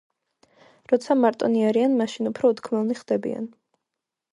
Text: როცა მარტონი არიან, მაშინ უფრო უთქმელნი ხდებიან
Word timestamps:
როცა 0.93 1.17
მარტონი 1.25 1.63
არიან, 1.67 1.95
მაშინ 2.03 2.33
უფრო 2.33 2.55
უთქმელნი 2.57 3.03
ხდებიან 3.05 3.51